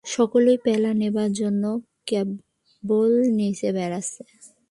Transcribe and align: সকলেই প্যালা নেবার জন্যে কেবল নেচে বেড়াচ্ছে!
সকলেই 0.05 0.57
প্যালা 0.65 0.91
নেবার 0.93 1.29
জন্যে 1.33 1.71
কেবল 2.07 3.09
নেচে 3.37 3.69
বেড়াচ্ছে! 3.73 4.21